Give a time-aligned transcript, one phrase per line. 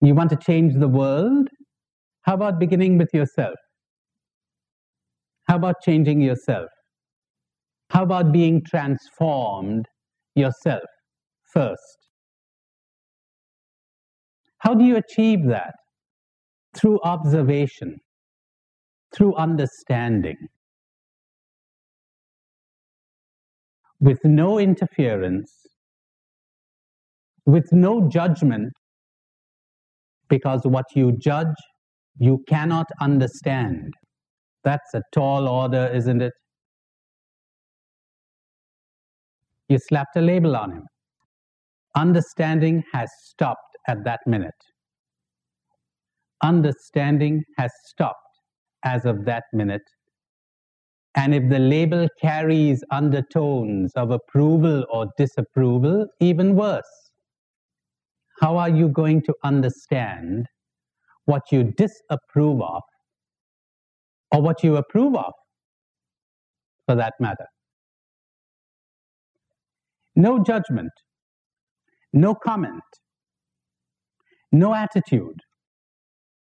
[0.00, 1.48] You want to change the world?
[2.22, 3.56] How about beginning with yourself?
[5.46, 6.68] How about changing yourself?
[7.90, 9.86] How about being transformed
[10.34, 10.84] yourself
[11.52, 11.98] first?
[14.58, 15.74] How do you achieve that?
[16.74, 17.96] Through observation,
[19.12, 20.36] through understanding,
[23.98, 25.52] with no interference,
[27.44, 28.72] with no judgment,
[30.30, 31.54] because what you judge,
[32.18, 33.92] you cannot understand.
[34.64, 36.32] That's a tall order, isn't it?
[39.68, 40.84] You slapped a label on him.
[41.96, 44.54] Understanding has stopped at that minute.
[46.42, 48.16] Understanding has stopped
[48.84, 49.82] as of that minute.
[51.16, 56.99] And if the label carries undertones of approval or disapproval, even worse.
[58.40, 60.46] How are you going to understand
[61.26, 62.82] what you disapprove of
[64.32, 65.32] or what you approve of,
[66.86, 67.46] for that matter?
[70.16, 70.92] No judgment,
[72.12, 72.82] no comment,
[74.52, 75.40] no attitude.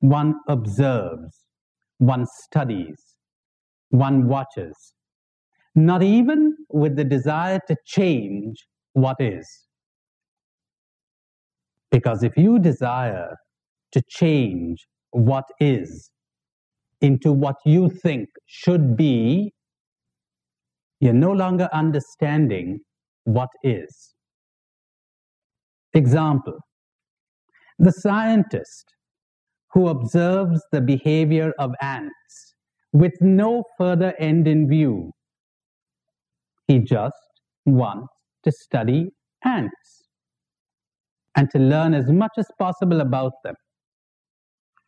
[0.00, 1.44] One observes,
[1.98, 2.96] one studies,
[3.90, 4.94] one watches,
[5.74, 8.56] not even with the desire to change
[8.94, 9.46] what is.
[11.90, 13.36] Because if you desire
[13.92, 16.10] to change what is
[17.00, 19.52] into what you think should be,
[21.00, 22.80] you're no longer understanding
[23.24, 24.14] what is.
[25.94, 26.58] Example
[27.78, 28.94] The scientist
[29.72, 32.54] who observes the behavior of ants
[32.92, 35.12] with no further end in view.
[36.66, 37.14] He just
[37.64, 38.12] wants
[38.44, 39.10] to study
[39.44, 39.99] ants
[41.36, 43.54] and to learn as much as possible about them.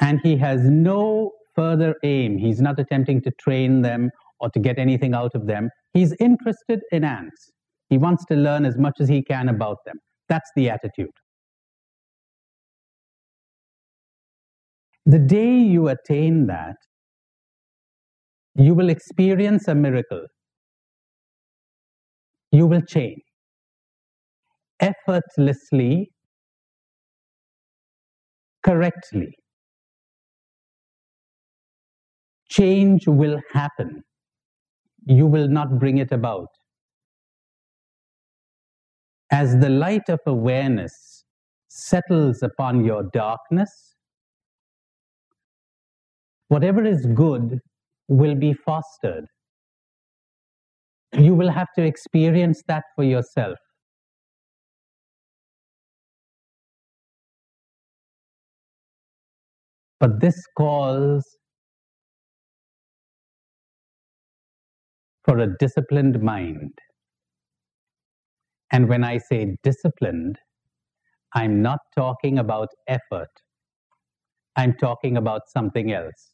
[0.00, 2.38] And he has no further aim.
[2.38, 4.10] He's not attempting to train them
[4.40, 5.68] or to get anything out of them.
[5.92, 7.50] He's interested in ants.
[7.90, 9.96] He wants to learn as much as he can about them.
[10.28, 11.10] That's the attitude.
[15.04, 16.76] The day you attain that,
[18.54, 20.24] you will experience a miracle.
[22.52, 23.22] You will change
[24.80, 26.10] effortlessly,
[28.64, 29.34] correctly.
[32.50, 34.02] Change will happen.
[35.06, 36.48] You will not bring it about.
[39.30, 41.24] As the light of awareness
[41.68, 43.94] settles upon your darkness,
[46.48, 47.60] whatever is good
[48.08, 49.26] will be fostered.
[51.12, 53.58] You will have to experience that for yourself.
[60.00, 61.24] But this calls
[65.24, 66.72] for a disciplined mind.
[68.72, 70.38] And when I say disciplined,
[71.34, 73.28] I'm not talking about effort.
[74.56, 76.32] I'm talking about something else.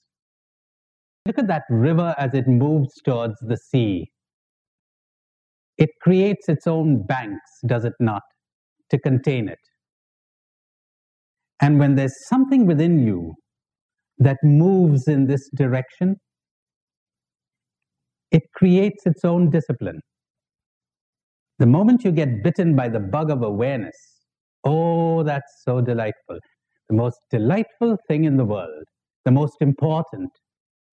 [1.26, 4.10] Look at that river as it moves towards the sea.
[5.78, 8.22] It creates its own banks, does it not,
[8.90, 9.58] to contain it.
[11.60, 13.34] And when there's something within you
[14.18, 16.16] that moves in this direction,
[18.30, 20.00] it creates its own discipline.
[21.58, 23.96] The moment you get bitten by the bug of awareness,
[24.64, 26.38] oh, that's so delightful.
[26.88, 28.84] The most delightful thing in the world,
[29.24, 30.30] the most important,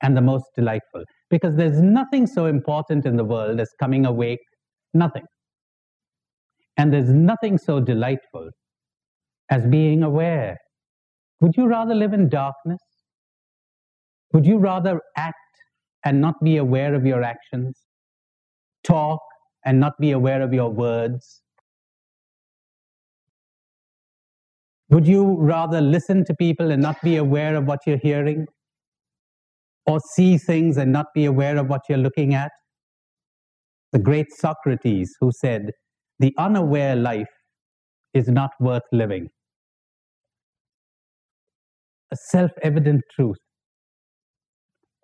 [0.02, 1.04] and the most delightful.
[1.30, 4.40] Because there's nothing so important in the world as coming awake,
[4.94, 5.24] nothing.
[6.78, 8.50] And there's nothing so delightful
[9.50, 10.58] as being aware.
[11.42, 12.80] Would you rather live in darkness?
[14.34, 15.38] Would you rather act
[16.06, 17.80] and not be aware of your actions?
[18.84, 19.20] Talk
[19.66, 21.42] and not be aware of your words?
[24.90, 28.46] Would you rather listen to people and not be aware of what you're hearing?
[29.86, 32.52] Or see things and not be aware of what you're looking at?
[33.92, 35.72] The great Socrates, who said,
[36.20, 37.28] The unaware life
[38.14, 39.30] is not worth living.
[42.12, 43.43] A self evident truth.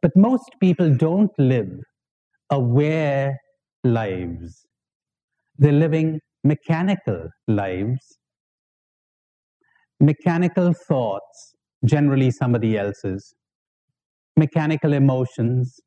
[0.01, 1.69] But most people don't live
[2.49, 3.37] aware
[3.83, 4.65] lives.
[5.57, 8.17] They're living mechanical lives,
[9.99, 11.53] mechanical thoughts,
[11.85, 13.33] generally somebody else's,
[14.37, 15.79] mechanical emotions,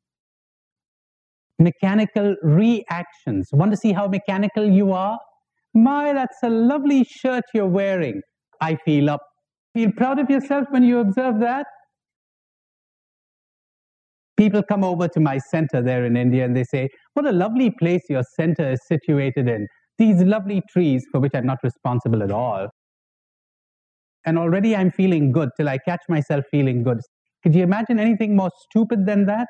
[1.59, 3.49] mechanical reactions.
[3.51, 5.17] Want to see how mechanical you are?
[5.73, 8.21] My, that's a lovely shirt you're wearing.
[8.61, 9.21] I feel up.
[9.73, 11.65] Feel proud of yourself when you observe that?
[14.37, 17.71] People come over to my center there in India and they say, What a lovely
[17.71, 19.67] place your center is situated in.
[19.99, 22.69] These lovely trees, for which I'm not responsible at all.
[24.25, 26.99] And already I'm feeling good till I catch myself feeling good.
[27.43, 29.47] Could you imagine anything more stupid than that?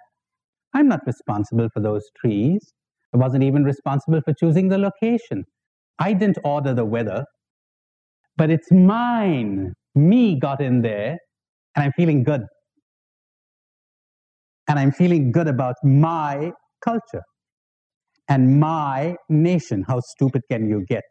[0.73, 2.73] I'm not responsible for those trees.
[3.13, 5.45] I wasn't even responsible for choosing the location.
[5.99, 7.25] I didn't order the weather,
[8.37, 9.73] but it's mine.
[9.95, 11.17] Me got in there,
[11.75, 12.43] and I'm feeling good.
[14.67, 16.51] And I'm feeling good about my
[16.83, 17.23] culture
[18.29, 19.83] and my nation.
[19.87, 21.03] How stupid can you get?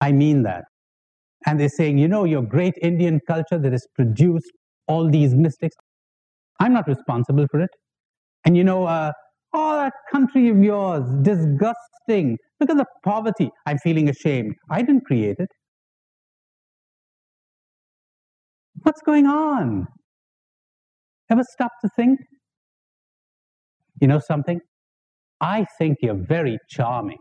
[0.00, 0.64] I mean that.
[1.46, 4.50] And they're saying, you know, your great Indian culture that has produced
[4.88, 5.76] all these mystics,
[6.60, 7.70] I'm not responsible for it.
[8.44, 9.12] And you know, uh,
[9.54, 12.38] oh, that country of yours, disgusting.
[12.60, 13.50] At the poverty.
[13.66, 14.54] I'm feeling ashamed.
[14.70, 15.48] I didn't create it.
[18.82, 19.86] What's going on?
[21.30, 22.20] Ever stop to think?
[24.00, 24.60] You know something?
[25.40, 27.18] I think you're very charming.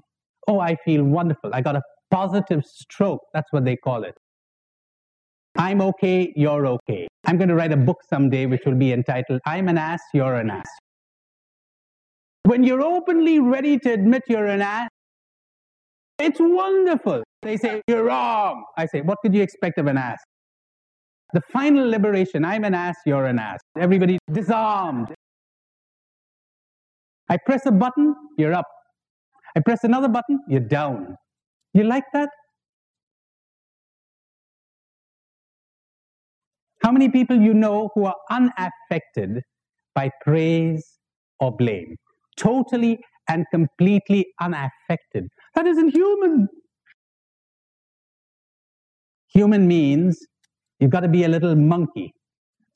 [0.48, 1.50] Oh, I feel wonderful.
[1.54, 1.82] I got a
[2.12, 3.22] positive stroke.
[3.34, 4.16] That's what they call it.
[5.58, 7.08] I'm okay, you're okay.
[7.26, 10.36] I'm going to write a book someday which will be entitled I'm an ass, you're
[10.36, 10.68] an ass.
[12.44, 14.90] When you're openly ready to admit you're an ass,
[16.20, 17.24] it's wonderful.
[17.42, 18.64] They say, You're wrong.
[18.78, 20.20] I say, What could you expect of an ass?
[21.36, 23.60] The final liberation I'm an ass, you're an ass.
[23.78, 25.10] Everybody disarmed.
[27.30, 28.68] I press a button, you're up.
[29.58, 31.18] I press another button, you're down.
[31.74, 32.30] You like that?
[36.84, 39.42] How many people you know who are unaffected
[39.94, 40.84] by praise
[41.42, 41.96] or blame?
[42.38, 43.00] totally
[43.30, 45.28] and completely unaffected.
[45.56, 46.48] That isn't human.
[49.34, 50.20] Human means
[50.80, 52.14] you've got to be a little monkey.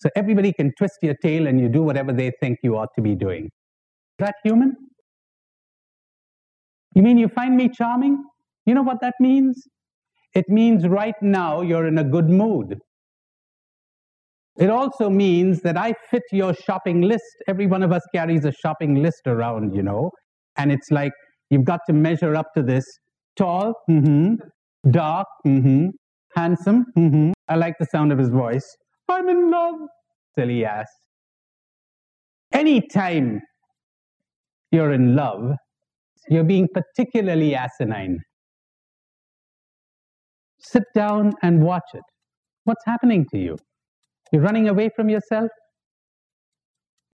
[0.02, 3.02] So everybody can twist your tail and you do whatever they think you ought to
[3.02, 3.46] be doing.
[3.46, 4.76] Is that human?
[6.96, 8.24] You mean you find me charming?
[8.66, 9.62] You know what that means?
[10.34, 12.78] It means right now you're in a good mood.
[14.58, 17.24] It also means that I fit your shopping list.
[17.48, 20.12] Every one of us carries a shopping list around, you know,
[20.58, 21.14] and it's like
[21.50, 22.84] you've got to measure up to this
[23.38, 24.36] tall, mm-hmm,
[24.92, 25.88] dark, mm-hmm,
[26.40, 26.86] handsome.
[26.98, 27.32] Mm-hmm.
[27.48, 28.68] I like the sound of his voice.
[29.10, 29.76] I'm in love,
[30.38, 30.92] silly ass.
[32.54, 33.42] Anytime
[34.72, 35.44] you're in love,
[36.30, 38.20] you're being particularly asinine.
[40.60, 42.08] Sit down and watch it.
[42.66, 43.58] What's happening to you?
[44.32, 45.50] You're running away from yourself.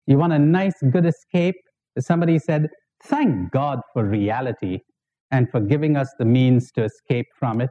[0.08, 1.56] You want a nice, good escape.
[2.00, 2.68] Somebody said,
[3.06, 4.80] Thank God for reality
[5.32, 7.70] and for giving us the means to escape from it.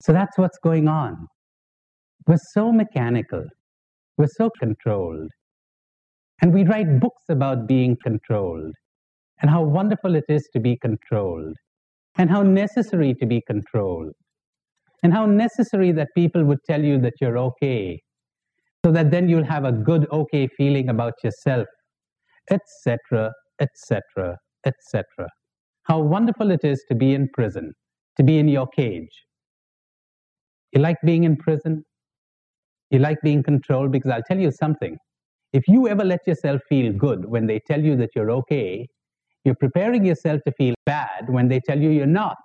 [0.00, 1.26] So that's what's going on.
[2.26, 3.44] We're so mechanical,
[4.16, 5.30] we're so controlled.
[6.40, 8.72] And we write books about being controlled
[9.40, 11.56] and how wonderful it is to be controlled
[12.16, 14.12] and how necessary to be controlled
[15.02, 18.00] and how necessary that people would tell you that you're okay,
[18.84, 21.66] so that then you'll have a good, okay feeling about yourself,
[22.50, 24.36] etc., etc.,
[24.66, 25.04] etc.
[25.84, 27.72] How wonderful it is to be in prison,
[28.16, 29.24] to be in your cage.
[30.72, 31.84] You like being in prison?
[32.90, 33.92] You like being controlled?
[33.92, 34.96] Because I'll tell you something.
[35.52, 38.86] If you ever let yourself feel good when they tell you that you're okay,
[39.44, 42.36] you're preparing yourself to feel bad when they tell you you're not.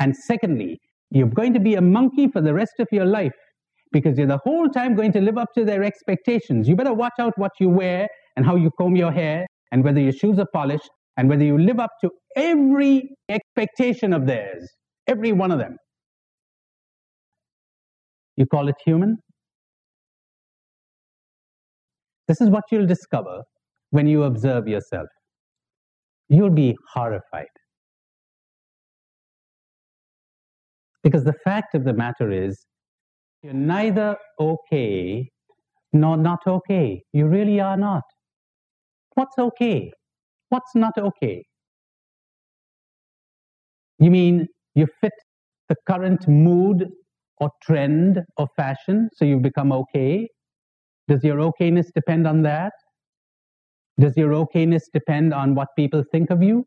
[0.00, 0.80] And secondly,
[1.10, 3.34] you're going to be a monkey for the rest of your life
[3.92, 6.68] because you're the whole time going to live up to their expectations.
[6.68, 10.00] You better watch out what you wear and how you comb your hair and whether
[10.00, 14.66] your shoes are polished and whether you live up to every expectation of theirs,
[15.06, 15.76] every one of them.
[18.36, 19.18] You call it human?
[22.28, 23.42] This is what you'll discover
[23.90, 25.08] when you observe yourself.
[26.28, 27.46] You'll be horrified.
[31.02, 32.64] Because the fact of the matter is,
[33.42, 35.28] you're neither okay
[35.92, 37.02] nor not okay.
[37.12, 38.04] You really are not.
[39.14, 39.90] What's okay?
[40.48, 41.44] What's not okay?
[43.98, 45.12] You mean you fit
[45.68, 46.88] the current mood
[47.42, 50.28] or trend or fashion, so you become okay?
[51.08, 52.72] Does your okayness depend on that?
[54.00, 56.64] Does your okayness depend on what people think of you?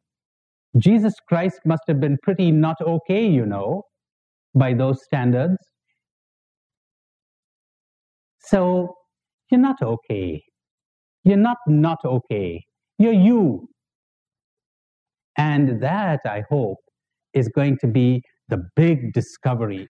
[0.77, 3.83] Jesus Christ must have been pretty not okay, you know
[4.55, 5.57] by those standards.
[8.39, 8.95] So
[9.51, 10.41] you're not okay.
[11.23, 12.63] You're not not okay.
[12.97, 13.67] You're you.
[15.37, 16.77] And that, I hope,
[17.33, 19.87] is going to be the big discovery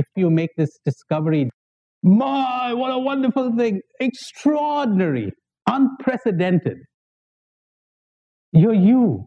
[0.00, 1.50] if you make this discovery,
[2.02, 5.32] my, what a wonderful thing, extraordinary,
[5.68, 6.78] unprecedented.
[8.52, 9.26] You're you.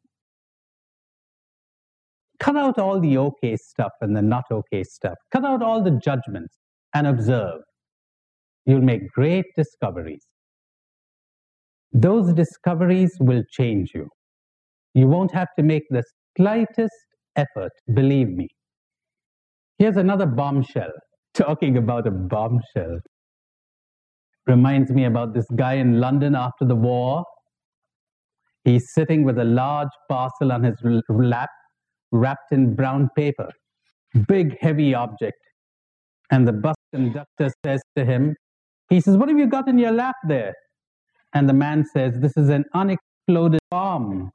[2.40, 5.16] Cut out all the okay stuff and the not okay stuff.
[5.34, 6.56] Cut out all the judgments
[6.94, 7.62] and observe.
[8.66, 10.26] You'll make great discoveries.
[11.94, 14.08] Those discoveries will change you.
[14.94, 16.04] You won't have to make the
[16.38, 16.94] slightest
[17.36, 18.48] effort, believe me.
[19.78, 20.92] Here's another bombshell.
[21.34, 23.00] Talking about a bombshell
[24.46, 27.24] reminds me about this guy in London after the war.
[28.64, 30.76] He's sitting with a large parcel on his
[31.10, 31.50] lap,
[32.12, 33.50] wrapped in brown paper,
[34.28, 35.38] big, heavy object.
[36.32, 38.36] And the bus conductor says to him,
[38.90, 40.54] he says, What have you got in your lap there?
[41.34, 44.30] And the man says, This is an unexploded bomb.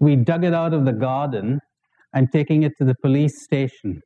[0.00, 1.60] We dug it out of the garden
[2.12, 4.02] and taking it to the police station.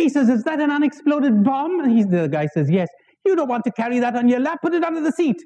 [0.00, 1.80] He says, Is that an unexploded bomb?
[1.80, 2.88] And he's, the guy says, Yes.
[3.26, 5.36] You don't want to carry that on your lap, put it under the seat.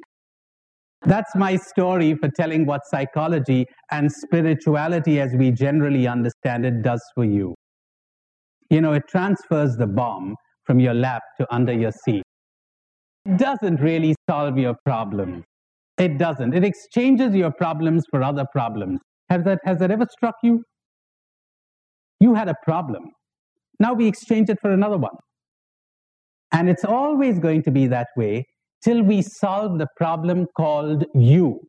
[1.07, 7.03] That's my story for telling what psychology and spirituality, as we generally understand it, does
[7.17, 7.55] for you.
[8.71, 12.23] You know, it transfers the bomb from your lap to under your seat.
[13.27, 15.43] It doesn't really solve your problem.
[15.99, 16.55] It doesn't.
[16.55, 19.01] It exchanges your problems for other problems.
[19.31, 20.63] Has that, has that ever struck you?
[22.21, 23.11] You had a problem.
[23.81, 25.17] Now we exchange it for another one.
[26.53, 28.47] And it's always going to be that way
[28.85, 31.61] till we solve the problem called you.